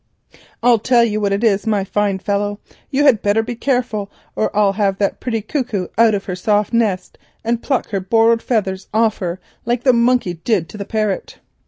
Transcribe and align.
I'll 0.63 0.79
tell 0.79 1.03
you 1.03 1.21
what 1.21 1.31
it 1.31 1.43
is, 1.43 1.67
my 1.67 1.83
fine 1.83 2.17
fellow: 2.17 2.59
you 2.89 3.03
had 3.05 3.21
better 3.21 3.43
be 3.43 3.53
careful, 3.53 4.09
or 4.35 4.49
I'll 4.57 4.71
have 4.73 4.97
that 4.97 5.19
pretty 5.19 5.43
cuckoo 5.43 5.89
out 5.95 6.15
of 6.15 6.25
her 6.25 6.35
soft 6.35 6.73
nest, 6.73 7.19
and 7.43 7.61
pluck 7.61 7.89
her 7.89 7.99
borrowed 7.99 8.41
feathers 8.41 8.87
off 8.95 9.19
her, 9.19 9.39
like 9.63 9.83
the 9.83 9.93
monkey 9.93 10.33
did 10.33 10.69
to 10.69 10.77
the 10.79 10.85
parrot." 10.85 11.37